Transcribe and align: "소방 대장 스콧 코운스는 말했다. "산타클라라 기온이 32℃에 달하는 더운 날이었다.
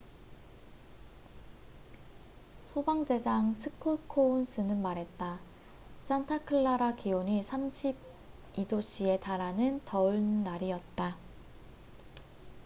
"소방 2.73 3.05
대장 3.05 3.53
스콧 3.53 4.07
코운스는 4.07 4.81
말했다. 4.81 5.39
"산타클라라 6.05 6.95
기온이 6.95 7.43
32℃에 7.43 9.21
달하는 9.21 9.79
더운 9.85 10.43
날이었다. 10.43 11.17